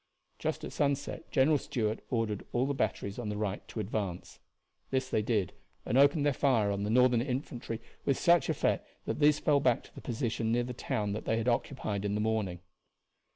[0.39, 4.39] Just at sunset General Stuart ordered all the batteries on the right to advance.
[4.89, 5.53] This they did
[5.85, 9.83] and opened their fire on the Northern infantry with such effect that these fell back
[9.83, 12.61] to the position near the town that they had occupied in the morning.